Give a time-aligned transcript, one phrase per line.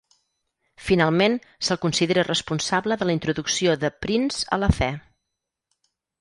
[0.85, 1.35] Finalment,
[1.67, 4.89] se'l considera responsable de la introducció de Prince a la fe.